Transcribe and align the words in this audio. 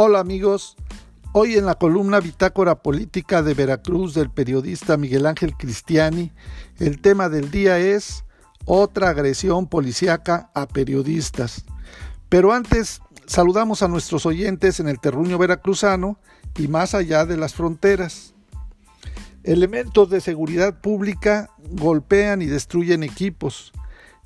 Hola 0.00 0.20
amigos, 0.20 0.76
hoy 1.32 1.56
en 1.56 1.66
la 1.66 1.74
columna 1.74 2.20
Bitácora 2.20 2.84
Política 2.84 3.42
de 3.42 3.52
Veracruz 3.52 4.14
del 4.14 4.30
periodista 4.30 4.96
Miguel 4.96 5.26
Ángel 5.26 5.56
Cristiani, 5.56 6.30
el 6.78 7.00
tema 7.00 7.28
del 7.28 7.50
día 7.50 7.80
es 7.80 8.24
otra 8.64 9.08
agresión 9.08 9.66
policíaca 9.66 10.52
a 10.54 10.68
periodistas. 10.68 11.64
Pero 12.28 12.52
antes 12.52 13.02
saludamos 13.26 13.82
a 13.82 13.88
nuestros 13.88 14.24
oyentes 14.24 14.78
en 14.78 14.86
el 14.86 15.00
terruño 15.00 15.36
veracruzano 15.36 16.20
y 16.56 16.68
más 16.68 16.94
allá 16.94 17.26
de 17.26 17.36
las 17.36 17.54
fronteras. 17.54 18.34
Elementos 19.42 20.10
de 20.10 20.20
seguridad 20.20 20.80
pública 20.80 21.50
golpean 21.72 22.40
y 22.40 22.46
destruyen 22.46 23.02
equipos. 23.02 23.72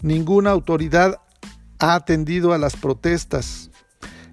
Ninguna 0.03 0.51
autoridad 0.51 1.23
ha 1.79 1.95
atendido 1.95 2.53
a 2.53 2.59
las 2.59 2.77
protestas. 2.77 3.72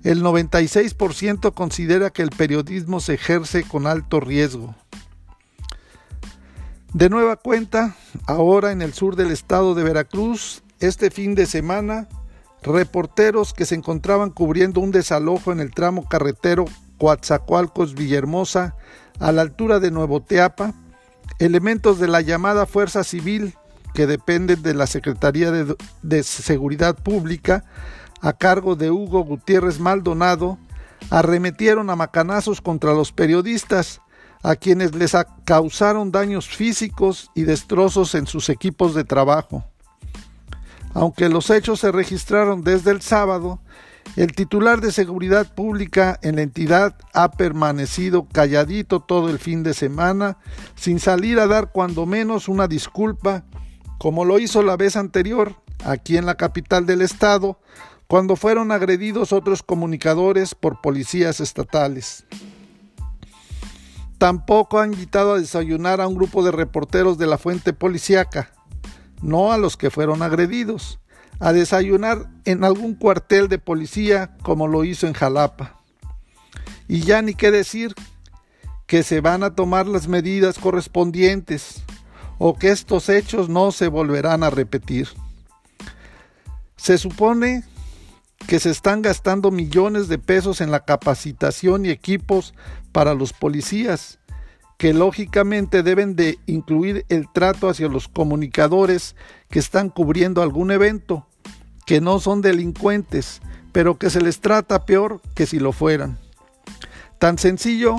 El 0.04 0.24
96% 0.24 1.54
considera 1.54 2.10
que 2.10 2.22
el 2.22 2.30
periodismo 2.30 3.00
se 3.00 3.16
ejerce 3.16 3.64
con 3.64 3.86
alto 3.86 4.20
riesgo. 4.20 4.76
De 6.94 7.10
nueva 7.10 7.36
cuenta, 7.36 7.96
ahora 8.26 8.72
en 8.72 8.82
el 8.82 8.94
sur 8.94 9.16
del 9.16 9.32
estado 9.32 9.76
de 9.76 9.84
Veracruz, 9.84 10.64
este 10.80 11.12
fin 11.12 11.36
de 11.36 11.46
semana, 11.46 12.08
reporteros 12.64 13.54
que 13.54 13.66
se 13.66 13.76
encontraban 13.76 14.32
cubriendo 14.32 14.82
un 14.82 14.92
desalojo 14.92 15.52
en 15.52 15.60
el 15.60 15.72
tramo 15.72 16.08
carretero 16.08 16.66
Coatzacoalcos-Villahermosa, 16.98 18.76
a 19.20 19.32
la 19.32 19.42
altura 19.42 19.80
de 19.80 19.92
Nuevo 19.92 20.22
Teapa, 20.22 20.74
elementos 21.40 22.00
de 22.00 22.08
la 22.08 22.22
llamada 22.22 22.66
Fuerza 22.66 23.04
Civil, 23.04 23.54
que 23.94 24.08
dependen 24.08 24.62
de 24.62 24.74
la 24.74 24.88
Secretaría 24.88 25.52
de, 25.52 25.76
de 26.02 26.24
Seguridad 26.24 26.96
Pública, 26.96 27.66
a 28.22 28.34
cargo 28.34 28.76
de 28.76 28.92
Hugo 28.92 29.24
Gutiérrez 29.24 29.80
Maldonado, 29.80 30.58
arremetieron 31.10 31.90
a 31.90 31.96
macanazos 31.96 32.62
contra 32.62 32.94
los 32.94 33.12
periodistas, 33.12 34.02
a 34.42 34.56
quienes 34.56 34.96
les 34.96 35.16
causaron 35.44 36.12
daños 36.12 36.48
físicos 36.48 37.30
y 37.36 37.44
destrozos 37.44 38.16
en 38.16 38.26
sus 38.26 38.50
equipos 38.50 38.96
de 38.96 39.04
trabajo. 39.04 39.66
Aunque 40.94 41.30
los 41.30 41.50
hechos 41.50 41.82
se 41.82 41.92
registraron 41.92 42.64
desde 42.64 42.92
el 42.92 43.02
sábado, 43.02 43.60
el 44.16 44.34
titular 44.34 44.82
de 44.82 44.92
seguridad 44.92 45.54
pública 45.54 46.20
en 46.24 46.38
la 46.38 46.42
entidad 46.42 46.96
ha 47.14 47.32
permanecido 47.32 48.28
calladito 48.28 49.02
todo 49.02 49.30
el 49.30 49.40
fin 49.40 49.62
de 49.62 49.74
semana, 49.74 50.38
sin 50.76 51.00
salir 51.00 51.40
a 51.40 51.48
dar 51.48 51.72
cuando 51.72 52.06
menos 52.06 52.48
una 52.48 52.68
disculpa, 52.68 53.44
como 53.98 54.26
lo 54.26 54.40
hizo 54.40 54.64
la 54.64 54.78
vez 54.78 54.96
anterior, 54.96 55.56
aquí 55.86 56.18
en 56.18 56.26
la 56.26 56.36
capital 56.36 56.86
del 56.86 57.02
estado, 57.02 57.60
cuando 58.10 58.36
fueron 58.36 58.72
agredidos 58.72 59.32
otros 59.32 59.62
comunicadores 59.62 60.56
por 60.56 60.82
policías 60.82 61.40
estatales. 61.40 62.26
Tampoco 64.18 64.80
han 64.80 64.94
invitado 64.94 65.34
a 65.34 65.40
desayunar 65.40 66.02
a 66.02 66.08
un 66.08 66.16
grupo 66.16 66.44
de 66.44 66.52
reporteros 66.52 67.20
de 67.20 67.28
la 67.28 67.38
fuente 67.38 67.72
policíaca, 67.72 68.52
no 69.22 69.52
a 69.52 69.60
los 69.60 69.78
que 69.78 69.92
fueron 69.92 70.24
agredidos, 70.24 71.00
a 71.40 71.54
desayunar 71.54 72.32
en 72.46 72.64
algún 72.64 72.96
cuartel 72.96 73.48
de 73.48 73.60
policía 73.60 74.36
como 74.42 74.68
lo 74.68 74.84
hizo 74.86 75.06
en 75.06 75.14
Jalapa. 75.14 75.80
Y 76.88 77.02
ya 77.02 77.22
ni 77.22 77.36
qué 77.36 77.52
decir 77.52 77.94
que 78.88 79.04
se 79.04 79.22
van 79.22 79.44
a 79.44 79.54
tomar 79.54 79.86
las 79.86 80.08
medidas 80.08 80.58
correspondientes 80.58 81.84
o 82.40 82.58
que 82.58 82.72
estos 82.72 83.08
hechos 83.08 83.50
no 83.50 83.72
se 83.72 83.88
volverán 83.88 84.42
a 84.42 84.50
repetir. 84.50 85.10
Se 86.76 86.98
supone 86.98 87.66
que 88.48 88.60
se 88.60 88.70
están 88.70 89.02
gastando 89.02 89.52
millones 89.52 90.08
de 90.08 90.18
pesos 90.18 90.62
en 90.62 90.72
la 90.72 90.86
capacitación 90.86 91.86
y 91.86 91.90
equipos 91.90 92.54
para 92.92 93.14
los 93.14 93.34
policías, 93.34 94.20
que 94.78 94.94
lógicamente 94.94 95.84
deben 95.84 96.16
de 96.16 96.40
incluir 96.46 97.06
el 97.10 97.28
trato 97.32 97.70
hacia 97.70 97.90
los 97.90 98.08
comunicadores 98.08 99.16
que 99.50 99.60
están 99.60 99.90
cubriendo 99.90 100.42
algún 100.42 100.72
evento, 100.72 101.28
que 101.86 102.02
no 102.02 102.20
son 102.20 102.42
delincuentes, 102.42 103.42
pero 103.72 103.98
que 103.98 104.10
se 104.10 104.22
les 104.22 104.40
trata 104.40 104.86
peor 104.86 105.22
que 105.36 105.46
si 105.46 105.60
lo 105.60 105.72
fueran. 105.72 106.18
Tan 107.18 107.38
sencillo 107.38 107.98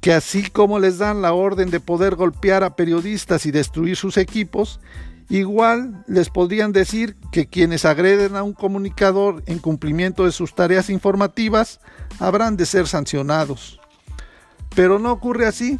que 0.00 0.12
así 0.12 0.50
como 0.50 0.78
les 0.78 0.98
dan 0.98 1.22
la 1.22 1.32
orden 1.32 1.70
de 1.70 1.80
poder 1.80 2.14
golpear 2.14 2.62
a 2.62 2.76
periodistas 2.76 3.46
y 3.46 3.50
destruir 3.50 3.96
sus 3.96 4.16
equipos, 4.16 4.80
Igual 5.30 6.04
les 6.06 6.30
podrían 6.30 6.72
decir 6.72 7.14
que 7.32 7.46
quienes 7.46 7.84
agreden 7.84 8.34
a 8.34 8.42
un 8.42 8.54
comunicador 8.54 9.42
en 9.46 9.58
cumplimiento 9.58 10.24
de 10.24 10.32
sus 10.32 10.54
tareas 10.54 10.88
informativas 10.88 11.80
habrán 12.18 12.56
de 12.56 12.64
ser 12.64 12.86
sancionados. 12.86 13.78
Pero 14.74 14.98
no 14.98 15.12
ocurre 15.12 15.46
así. 15.46 15.78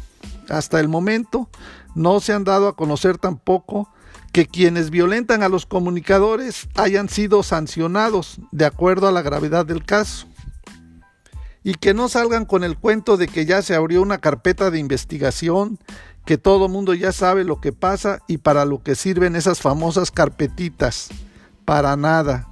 Hasta 0.49 0.79
el 0.79 0.87
momento 0.87 1.49
no 1.95 2.19
se 2.19 2.33
han 2.33 2.43
dado 2.43 2.67
a 2.67 2.75
conocer 2.75 3.17
tampoco 3.17 3.89
que 4.31 4.45
quienes 4.45 4.89
violentan 4.91 5.41
a 5.41 5.49
los 5.49 5.65
comunicadores 5.65 6.67
hayan 6.75 7.09
sido 7.09 7.41
sancionados 7.41 8.39
de 8.51 8.65
acuerdo 8.65 9.07
a 9.07 9.11
la 9.11 9.21
gravedad 9.21 9.65
del 9.65 9.83
caso. 9.83 10.27
Y 11.63 11.73
que 11.73 11.93
no 11.93 12.07
salgan 12.07 12.45
con 12.45 12.63
el 12.63 12.77
cuento 12.77 13.17
de 13.17 13.27
que 13.27 13.45
ya 13.45 13.61
se 13.61 13.75
abrió 13.75 14.01
una 14.01 14.19
carpeta 14.19 14.71
de 14.71 14.79
investigación 14.79 15.79
que 16.29 16.37
todo 16.37 16.69
mundo 16.69 16.93
ya 16.93 17.11
sabe 17.11 17.43
lo 17.43 17.59
que 17.59 17.71
pasa 17.71 18.19
y 18.27 18.37
para 18.37 18.63
lo 18.63 18.83
que 18.83 18.93
sirven 18.93 19.35
esas 19.35 19.61
famosas 19.61 20.11
carpetitas. 20.11 21.09
Para 21.65 21.95
nada. 21.95 22.47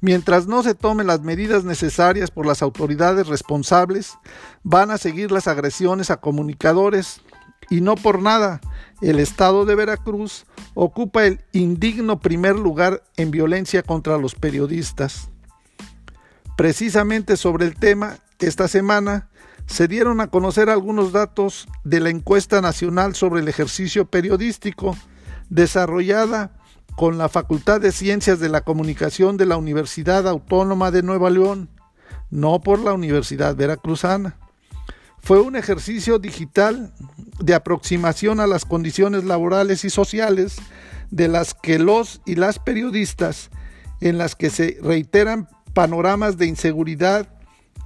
Mientras 0.00 0.46
no 0.46 0.62
se 0.62 0.74
tomen 0.74 1.06
las 1.06 1.20
medidas 1.20 1.64
necesarias 1.64 2.30
por 2.30 2.46
las 2.46 2.62
autoridades 2.62 3.26
responsables, 3.26 4.14
van 4.62 4.90
a 4.90 4.96
seguir 4.96 5.32
las 5.32 5.48
agresiones 5.48 6.10
a 6.10 6.16
comunicadores 6.16 7.20
y 7.68 7.82
no 7.82 7.94
por 7.94 8.22
nada. 8.22 8.62
El 9.02 9.18
estado 9.18 9.66
de 9.66 9.74
Veracruz 9.74 10.46
ocupa 10.72 11.26
el 11.26 11.44
indigno 11.52 12.20
primer 12.20 12.56
lugar 12.56 13.02
en 13.18 13.30
violencia 13.30 13.82
contra 13.82 14.16
los 14.16 14.34
periodistas. 14.34 15.28
Precisamente 16.56 17.36
sobre 17.36 17.66
el 17.66 17.74
tema, 17.74 18.16
esta 18.38 18.66
semana 18.66 19.28
se 19.66 19.88
dieron 19.88 20.20
a 20.20 20.28
conocer 20.28 20.68
algunos 20.68 21.12
datos 21.12 21.68
de 21.84 22.00
la 22.00 22.10
encuesta 22.10 22.60
nacional 22.60 23.14
sobre 23.14 23.40
el 23.40 23.48
ejercicio 23.48 24.06
periodístico 24.06 24.96
desarrollada 25.48 26.52
con 26.96 27.18
la 27.18 27.28
Facultad 27.28 27.80
de 27.80 27.92
Ciencias 27.92 28.38
de 28.40 28.48
la 28.48 28.62
Comunicación 28.62 29.36
de 29.36 29.46
la 29.46 29.56
Universidad 29.56 30.28
Autónoma 30.28 30.90
de 30.90 31.02
Nueva 31.02 31.30
León, 31.30 31.70
no 32.30 32.60
por 32.60 32.78
la 32.78 32.92
Universidad 32.92 33.56
Veracruzana. 33.56 34.36
Fue 35.20 35.40
un 35.40 35.56
ejercicio 35.56 36.18
digital 36.18 36.92
de 37.38 37.54
aproximación 37.54 38.40
a 38.40 38.46
las 38.46 38.64
condiciones 38.64 39.24
laborales 39.24 39.84
y 39.84 39.90
sociales 39.90 40.56
de 41.10 41.28
las 41.28 41.54
que 41.54 41.78
los 41.78 42.20
y 42.26 42.34
las 42.34 42.58
periodistas, 42.58 43.50
en 44.00 44.18
las 44.18 44.34
que 44.34 44.50
se 44.50 44.78
reiteran 44.82 45.48
panoramas 45.74 46.36
de 46.38 46.46
inseguridad, 46.46 47.31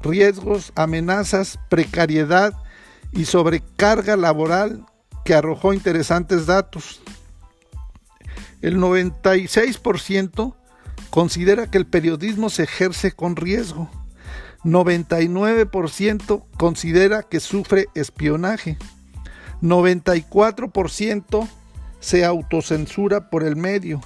riesgos, 0.06 0.72
amenazas, 0.74 1.58
precariedad 1.68 2.54
y 3.12 3.24
sobrecarga 3.24 4.16
laboral 4.16 4.86
que 5.24 5.34
arrojó 5.34 5.72
interesantes 5.72 6.46
datos. 6.46 7.00
El 8.62 8.78
96% 8.78 10.54
considera 11.10 11.70
que 11.70 11.78
el 11.78 11.86
periodismo 11.86 12.50
se 12.50 12.64
ejerce 12.64 13.12
con 13.12 13.36
riesgo. 13.36 13.90
99% 14.64 16.44
considera 16.56 17.22
que 17.22 17.40
sufre 17.40 17.86
espionaje. 17.94 18.78
94% 19.62 21.48
se 22.00 22.24
autocensura 22.24 23.30
por 23.30 23.42
el 23.44 23.56
medio. 23.56 24.00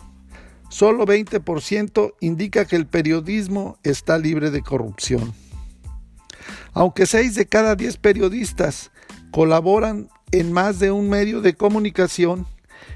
Solo 0.69 1.05
20% 1.05 2.15
indica 2.21 2.65
que 2.65 2.77
el 2.77 2.87
periodismo 2.87 3.79
está 3.83 4.19
libre 4.19 4.51
de 4.51 4.63
corrupción. 4.63 5.35
Aunque 6.73 7.06
6 7.06 7.35
de 7.35 7.47
cada 7.47 7.76
10 7.76 7.97
periodistas 7.99 8.91
colaboran 9.31 10.08
en 10.32 10.52
más 10.52 10.79
de 10.79 10.91
un 10.91 11.08
medio 11.08 11.41
de 11.41 11.55
comunicación, 11.55 12.47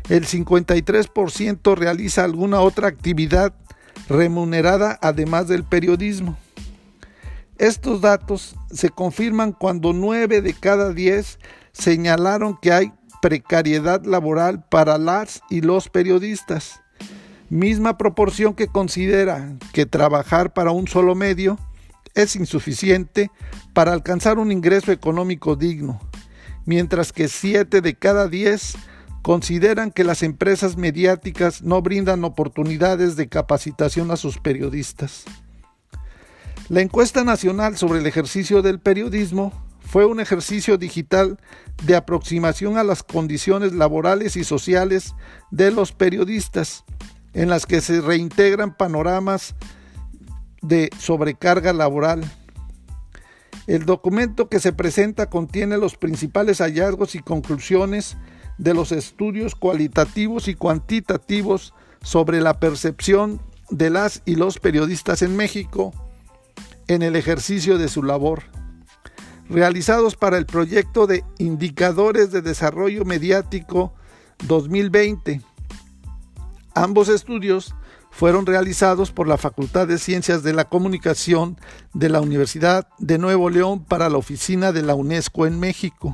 el 0.09 0.27
53% 0.27 1.75
realiza 1.77 2.25
alguna 2.25 2.61
otra 2.61 2.89
actividad 2.89 3.55
remunerada 4.09 4.99
además 5.03 5.49
del 5.49 5.65
periodismo. 5.65 6.37
Estos 7.59 8.01
datos 8.01 8.57
se 8.73 8.91
confirman 8.91 9.53
cuando 9.53 9.93
9 9.93 10.43
de 10.43 10.55
cada 10.55 10.93
10 10.93 11.39
señalaron 11.73 12.59
que 12.61 12.73
hay 12.73 12.93
precariedad 13.23 14.05
laboral 14.05 14.65
para 14.69 14.99
las 14.99 15.41
y 15.49 15.61
los 15.61 15.89
periodistas, 15.89 16.83
misma 17.49 17.97
proporción 17.97 18.55
que 18.55 18.67
considera 18.67 19.57
que 19.73 19.87
trabajar 19.87 20.53
para 20.53 20.73
un 20.73 20.89
solo 20.89 21.15
medio 21.15 21.59
es 22.15 22.37
insuficiente 22.37 23.31
para 23.73 23.93
alcanzar 23.93 24.39
un 24.39 24.53
ingreso 24.53 24.93
económico 24.93 25.57
digno, 25.57 26.01
mientras 26.65 27.13
que 27.13 27.29
7 27.29 27.81
de 27.81 27.95
cada 27.95 28.29
10 28.29 28.77
consideran 29.23 29.91
que 29.91 30.05
las 30.05 30.23
empresas 30.23 30.77
mediáticas 30.77 31.63
no 31.63 31.81
brindan 31.83 32.25
oportunidades 32.25 33.17
de 33.17 33.29
capacitación 33.29 34.11
a 34.11 34.17
sus 34.17 34.39
periodistas. 34.39 35.25
La 36.69 36.81
encuesta 36.81 37.25
nacional 37.25 37.77
sobre 37.77 38.01
el 38.01 38.07
ejercicio 38.07 38.63
del 38.63 38.81
periodismo 38.81 39.53
fue 39.81 40.07
un 40.07 40.21
ejercicio 40.21 40.77
digital 40.77 41.39
de 41.83 41.97
aproximación 41.97 42.79
a 42.79 42.85
las 42.85 43.03
condiciones 43.03 43.73
laborales 43.73 44.37
y 44.37 44.45
sociales 44.45 45.15
de 45.51 45.71
los 45.71 45.93
periodistas, 45.93 46.85
en 47.33 47.49
las 47.49 47.67
que 47.67 47.81
se 47.81 48.01
reintegran 48.01 48.77
panoramas 48.77 49.55
de 50.65 50.91
sobrecarga 50.99 51.73
laboral. 51.73 52.25
El 53.67 53.87
documento 53.87 54.49
que 54.49 54.61
se 54.61 54.73
presenta 54.73 55.31
contiene 55.31 55.79
los 55.79 55.97
principales 55.97 56.59
hallazgos 56.59 57.15
y 57.15 57.21
conclusiones 57.21 58.17
de 58.59 58.75
los 58.75 58.93
estudios 58.93 59.55
cualitativos 59.55 60.49
y 60.49 60.55
cuantitativos 60.55 61.75
sobre 62.03 62.41
la 62.41 62.61
percepción 62.61 63.41
de 63.71 63.91
las 63.91 64.23
y 64.25 64.37
los 64.37 64.59
periodistas 64.59 65.23
en 65.23 65.37
México 65.37 65.93
en 66.87 67.03
el 67.03 67.17
ejercicio 67.17 67.79
de 67.79 67.89
su 67.89 68.03
labor, 68.03 68.43
realizados 69.49 70.17
para 70.17 70.37
el 70.37 70.45
proyecto 70.45 71.07
de 71.07 71.25
Indicadores 71.39 72.31
de 72.31 72.43
Desarrollo 72.43 73.05
Mediático 73.05 73.95
2020. 74.47 75.41
Ambos 76.75 77.09
estudios 77.09 77.75
fueron 78.15 78.47
realizados 78.47 79.11
por 79.11 79.27
la 79.27 79.37
Facultad 79.37 79.89
de 79.89 79.99
Ciencias 79.99 80.45
de 80.45 80.53
la 80.53 80.69
Comunicación 80.69 81.59
de 81.95 82.09
la 82.09 82.21
Universidad 82.21 82.87
de 82.99 83.19
Nuevo 83.19 83.51
León 83.51 83.85
para 83.85 84.09
la 84.09 84.19
Oficina 84.19 84.71
de 84.71 84.83
la 84.83 84.95
UNESCO 84.95 85.47
en 85.47 85.59
México. 85.59 86.13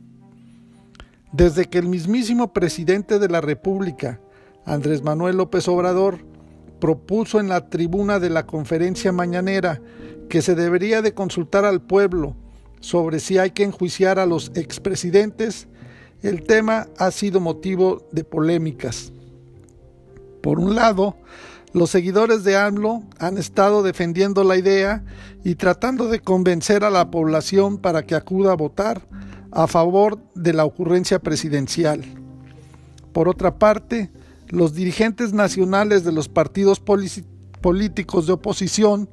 Desde 1.31 1.65
que 1.65 1.77
el 1.77 1.87
mismísimo 1.87 2.53
presidente 2.53 3.19
de 3.19 3.27
la 3.27 3.41
República, 3.41 4.19
Andrés 4.65 5.03
Manuel 5.03 5.37
López 5.37 5.67
Obrador, 5.67 6.19
propuso 6.79 7.39
en 7.39 7.49
la 7.49 7.69
tribuna 7.69 8.19
de 8.19 8.29
la 8.29 8.45
conferencia 8.45 9.11
mañanera 9.11 9.81
que 10.29 10.41
se 10.41 10.55
debería 10.55 11.01
de 11.01 11.13
consultar 11.13 11.65
al 11.65 11.81
pueblo 11.81 12.35
sobre 12.79 13.19
si 13.19 13.37
hay 13.37 13.51
que 13.51 13.63
enjuiciar 13.63 14.19
a 14.19 14.25
los 14.25 14.51
expresidentes, 14.55 15.67
el 16.21 16.43
tema 16.43 16.87
ha 16.97 17.11
sido 17.11 17.39
motivo 17.39 18.07
de 18.11 18.23
polémicas. 18.23 19.11
Por 20.41 20.59
un 20.59 20.75
lado, 20.75 21.17
los 21.73 21.89
seguidores 21.89 22.43
de 22.43 22.57
AMLO 22.57 23.03
han 23.19 23.37
estado 23.37 23.83
defendiendo 23.83 24.43
la 24.43 24.57
idea 24.57 25.03
y 25.43 25.55
tratando 25.55 26.07
de 26.07 26.21
convencer 26.21 26.83
a 26.83 26.89
la 26.89 27.11
población 27.11 27.77
para 27.77 28.05
que 28.05 28.15
acuda 28.15 28.53
a 28.53 28.55
votar 28.55 29.07
a 29.51 29.67
favor 29.67 30.19
de 30.33 30.53
la 30.53 30.65
ocurrencia 30.65 31.19
presidencial. 31.19 32.03
Por 33.11 33.27
otra 33.27 33.59
parte, 33.59 34.11
los 34.49 34.73
dirigentes 34.73 35.33
nacionales 35.33 36.03
de 36.03 36.11
los 36.11 36.29
partidos 36.29 36.79
políticos 36.79 38.27
de 38.27 38.33
oposición, 38.33 39.09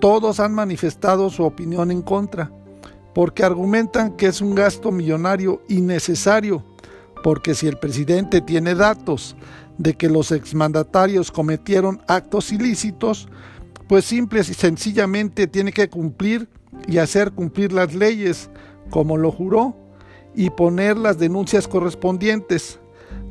todos 0.00 0.40
han 0.40 0.54
manifestado 0.54 1.28
su 1.28 1.42
opinión 1.42 1.90
en 1.90 2.02
contra, 2.02 2.50
porque 3.14 3.44
argumentan 3.44 4.16
que 4.16 4.26
es 4.26 4.40
un 4.40 4.54
gasto 4.54 4.92
millonario 4.92 5.62
innecesario, 5.68 6.64
porque 7.22 7.54
si 7.54 7.66
el 7.66 7.78
presidente 7.78 8.40
tiene 8.40 8.74
datos 8.74 9.36
de 9.78 9.94
que 9.94 10.08
los 10.08 10.32
exmandatarios 10.32 11.30
cometieron 11.30 12.02
actos 12.06 12.52
ilícitos, 12.52 13.28
pues 13.88 14.04
simple 14.04 14.40
y 14.40 14.44
sencillamente 14.44 15.46
tiene 15.46 15.72
que 15.72 15.88
cumplir 15.88 16.48
y 16.86 16.98
hacer 16.98 17.32
cumplir 17.32 17.72
las 17.72 17.94
leyes, 17.94 18.50
como 18.90 19.16
lo 19.16 19.32
juró, 19.32 19.76
y 20.34 20.50
poner 20.50 20.96
las 20.98 21.18
denuncias 21.18 21.66
correspondientes 21.66 22.78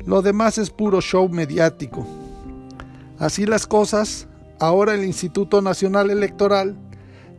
lo 0.08 0.22
demás 0.22 0.56
es 0.56 0.70
puro 0.70 1.02
show 1.02 1.28
mediático. 1.28 2.06
Así 3.18 3.44
las 3.44 3.66
cosas, 3.66 4.26
ahora 4.58 4.94
el 4.94 5.04
Instituto 5.04 5.60
Nacional 5.60 6.10
Electoral 6.10 6.78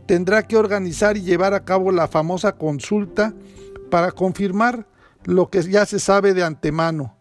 tendrá 0.06 0.46
que 0.46 0.56
organizar 0.56 1.16
y 1.16 1.22
llevar 1.22 1.52
a 1.52 1.64
cabo 1.64 1.90
la 1.90 2.06
famosa 2.06 2.52
consulta 2.52 3.34
para 3.90 4.12
confirmar 4.12 4.86
lo 5.24 5.50
que 5.50 5.62
ya 5.62 5.84
se 5.84 5.98
sabe 5.98 6.32
de 6.32 6.44
antemano, 6.44 7.16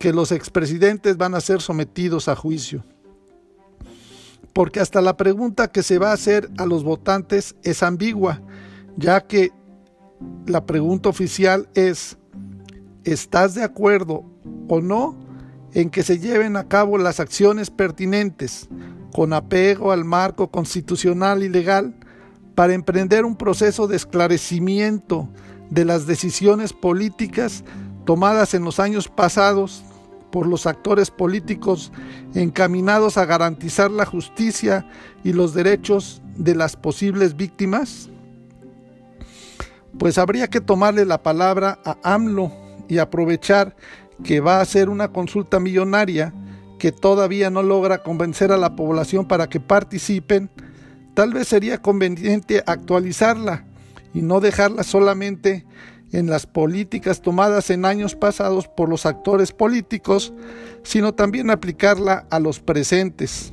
que 0.00 0.14
los 0.14 0.32
expresidentes 0.32 1.18
van 1.18 1.34
a 1.34 1.42
ser 1.42 1.60
sometidos 1.60 2.28
a 2.28 2.34
juicio. 2.34 2.82
Porque 4.54 4.80
hasta 4.80 5.02
la 5.02 5.18
pregunta 5.18 5.70
que 5.70 5.82
se 5.82 5.98
va 5.98 6.08
a 6.10 6.14
hacer 6.14 6.48
a 6.56 6.64
los 6.64 6.84
votantes 6.84 7.54
es 7.62 7.82
ambigua, 7.82 8.40
ya 8.96 9.20
que 9.20 9.52
la 10.46 10.64
pregunta 10.64 11.10
oficial 11.10 11.68
es, 11.74 12.16
¿estás 13.04 13.54
de 13.54 13.62
acuerdo 13.62 14.24
o 14.68 14.80
no 14.80 15.18
en 15.74 15.90
que 15.90 16.02
se 16.02 16.18
lleven 16.18 16.56
a 16.56 16.66
cabo 16.66 16.96
las 16.96 17.20
acciones 17.20 17.68
pertinentes 17.68 18.70
con 19.12 19.34
apego 19.34 19.92
al 19.92 20.06
marco 20.06 20.50
constitucional 20.50 21.42
y 21.42 21.50
legal 21.50 21.94
para 22.54 22.72
emprender 22.72 23.26
un 23.26 23.36
proceso 23.36 23.86
de 23.86 23.96
esclarecimiento 23.96 25.28
de 25.68 25.84
las 25.84 26.06
decisiones 26.06 26.72
políticas 26.72 27.64
tomadas 28.06 28.54
en 28.54 28.64
los 28.64 28.80
años 28.80 29.06
pasados 29.06 29.84
por 30.30 30.46
los 30.46 30.66
actores 30.66 31.10
políticos 31.10 31.92
encaminados 32.34 33.16
a 33.16 33.24
garantizar 33.24 33.90
la 33.90 34.06
justicia 34.06 34.86
y 35.24 35.32
los 35.32 35.54
derechos 35.54 36.22
de 36.36 36.54
las 36.54 36.76
posibles 36.76 37.36
víctimas? 37.36 38.08
Pues 39.98 40.18
habría 40.18 40.48
que 40.48 40.60
tomarle 40.60 41.04
la 41.04 41.22
palabra 41.22 41.78
a 41.84 41.96
AMLO 42.02 42.52
y 42.88 42.98
aprovechar 42.98 43.76
que 44.24 44.40
va 44.40 44.60
a 44.60 44.64
ser 44.64 44.88
una 44.88 45.08
consulta 45.08 45.60
millonaria 45.60 46.32
que 46.78 46.92
todavía 46.92 47.50
no 47.50 47.62
logra 47.62 48.02
convencer 48.02 48.52
a 48.52 48.56
la 48.56 48.74
población 48.74 49.28
para 49.28 49.48
que 49.48 49.60
participen, 49.60 50.50
tal 51.14 51.32
vez 51.32 51.48
sería 51.48 51.82
conveniente 51.82 52.62
actualizarla 52.66 53.66
y 54.14 54.22
no 54.22 54.40
dejarla 54.40 54.82
solamente 54.82 55.66
en 56.12 56.26
las 56.26 56.46
políticas 56.46 57.20
tomadas 57.20 57.70
en 57.70 57.84
años 57.84 58.16
pasados 58.16 58.68
por 58.68 58.88
los 58.88 59.06
actores 59.06 59.52
políticos, 59.52 60.32
sino 60.82 61.14
también 61.14 61.50
aplicarla 61.50 62.26
a 62.30 62.40
los 62.40 62.60
presentes. 62.60 63.52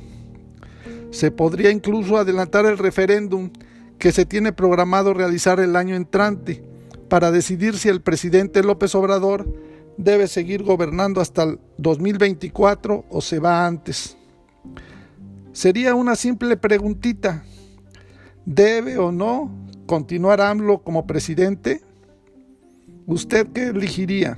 Se 1.10 1.30
podría 1.30 1.70
incluso 1.70 2.16
adelantar 2.16 2.66
el 2.66 2.78
referéndum 2.78 3.50
que 3.98 4.12
se 4.12 4.26
tiene 4.26 4.52
programado 4.52 5.14
realizar 5.14 5.60
el 5.60 5.76
año 5.76 5.96
entrante 5.96 6.62
para 7.08 7.30
decidir 7.30 7.78
si 7.78 7.88
el 7.88 8.00
presidente 8.00 8.62
López 8.62 8.94
Obrador 8.94 9.46
debe 9.96 10.28
seguir 10.28 10.62
gobernando 10.62 11.20
hasta 11.20 11.42
el 11.44 11.58
2024 11.78 13.06
o 13.08 13.20
se 13.20 13.38
va 13.38 13.66
antes. 13.66 14.16
Sería 15.52 15.94
una 15.94 16.14
simple 16.14 16.56
preguntita. 16.56 17.44
¿Debe 18.44 18.96
o 18.98 19.10
no 19.10 19.50
continuar 19.86 20.40
AMLO 20.40 20.82
como 20.82 21.06
presidente? 21.06 21.82
¿Usted 23.08 23.46
qué 23.54 23.68
elegiría? 23.68 24.36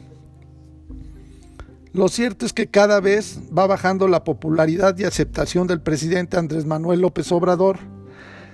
Lo 1.93 2.07
cierto 2.07 2.47
es 2.47 2.53
que 2.53 2.69
cada 2.69 3.01
vez 3.01 3.41
va 3.57 3.67
bajando 3.67 4.07
la 4.07 4.23
popularidad 4.23 4.97
y 4.97 5.03
aceptación 5.03 5.67
del 5.67 5.81
presidente 5.81 6.37
Andrés 6.37 6.67
Manuel 6.67 7.01
López 7.01 7.33
Obrador. 7.33 7.81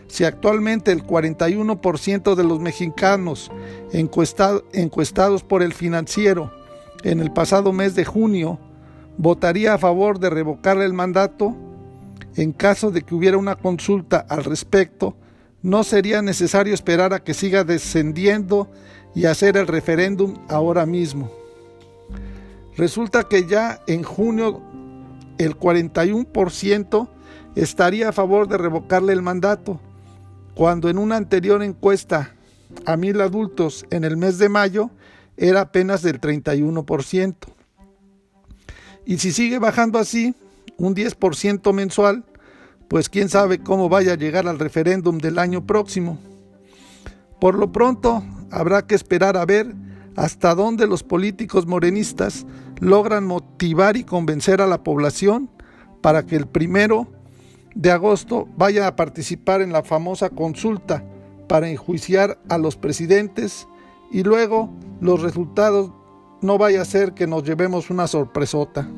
Si 0.08 0.24
actualmente 0.24 0.90
el 0.90 1.04
41% 1.04 2.34
de 2.34 2.44
los 2.44 2.60
mexicanos 2.60 3.50
encuestados 3.92 5.44
por 5.44 5.62
el 5.62 5.74
financiero 5.74 6.50
en 7.02 7.20
el 7.20 7.30
pasado 7.30 7.74
mes 7.74 7.94
de 7.94 8.06
junio 8.06 8.58
votaría 9.18 9.74
a 9.74 9.78
favor 9.78 10.18
de 10.18 10.30
revocarle 10.30 10.86
el 10.86 10.94
mandato, 10.94 11.54
en 12.36 12.52
caso 12.52 12.90
de 12.90 13.02
que 13.02 13.14
hubiera 13.14 13.36
una 13.36 13.56
consulta 13.56 14.24
al 14.30 14.44
respecto, 14.44 15.14
no 15.60 15.84
sería 15.84 16.22
necesario 16.22 16.72
esperar 16.72 17.12
a 17.12 17.22
que 17.22 17.34
siga 17.34 17.64
descendiendo 17.64 18.70
y 19.16 19.24
hacer 19.24 19.56
el 19.56 19.66
referéndum 19.66 20.36
ahora 20.46 20.84
mismo. 20.84 21.30
Resulta 22.76 23.24
que 23.24 23.46
ya 23.46 23.80
en 23.86 24.02
junio 24.02 24.60
el 25.38 25.58
41% 25.58 27.08
estaría 27.54 28.10
a 28.10 28.12
favor 28.12 28.46
de 28.46 28.58
revocarle 28.58 29.14
el 29.14 29.22
mandato, 29.22 29.80
cuando 30.54 30.90
en 30.90 30.98
una 30.98 31.16
anterior 31.16 31.62
encuesta 31.62 32.34
a 32.84 32.98
mil 32.98 33.22
adultos 33.22 33.86
en 33.90 34.04
el 34.04 34.18
mes 34.18 34.36
de 34.36 34.50
mayo 34.50 34.90
era 35.38 35.62
apenas 35.62 36.02
del 36.02 36.20
31%. 36.20 37.34
Y 39.06 39.16
si 39.16 39.32
sigue 39.32 39.58
bajando 39.58 39.98
así, 39.98 40.34
un 40.76 40.94
10% 40.94 41.72
mensual, 41.72 42.24
pues 42.88 43.08
quién 43.08 43.30
sabe 43.30 43.60
cómo 43.60 43.88
vaya 43.88 44.12
a 44.12 44.16
llegar 44.16 44.46
al 44.46 44.58
referéndum 44.58 45.16
del 45.16 45.38
año 45.38 45.66
próximo. 45.66 46.18
Por 47.40 47.58
lo 47.58 47.72
pronto, 47.72 48.22
habrá 48.50 48.86
que 48.86 48.94
esperar 48.94 49.36
a 49.36 49.44
ver 49.44 49.74
hasta 50.16 50.54
dónde 50.54 50.86
los 50.86 51.02
políticos 51.02 51.66
morenistas 51.66 52.46
logran 52.80 53.24
motivar 53.24 53.96
y 53.96 54.04
convencer 54.04 54.60
a 54.60 54.66
la 54.66 54.82
población 54.82 55.50
para 56.00 56.24
que 56.24 56.36
el 56.36 56.46
primero 56.46 57.06
de 57.74 57.90
agosto 57.90 58.48
vaya 58.56 58.86
a 58.86 58.96
participar 58.96 59.60
en 59.60 59.72
la 59.72 59.82
famosa 59.82 60.30
consulta 60.30 61.04
para 61.48 61.68
enjuiciar 61.68 62.38
a 62.48 62.58
los 62.58 62.76
presidentes 62.76 63.68
y 64.10 64.22
luego 64.22 64.70
los 65.00 65.22
resultados 65.22 65.92
no 66.40 66.58
vaya 66.58 66.82
a 66.82 66.86
ser 66.86 67.12
que 67.12 67.26
nos 67.26 67.44
llevemos 67.44 67.90
una 67.90 68.06
sorpresota. 68.06 68.88